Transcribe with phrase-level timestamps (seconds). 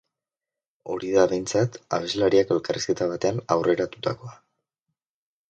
[0.93, 4.35] Hori da, behintzat, abeslariak elkarrizketa batean aurreratutakoa.